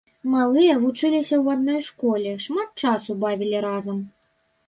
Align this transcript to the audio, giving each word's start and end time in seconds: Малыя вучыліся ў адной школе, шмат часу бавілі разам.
Малыя 0.35 0.75
вучыліся 0.83 1.35
ў 1.43 1.57
адной 1.57 1.81
школе, 1.89 2.31
шмат 2.47 2.69
часу 2.87 3.11
бавілі 3.25 3.57
разам. 3.67 4.01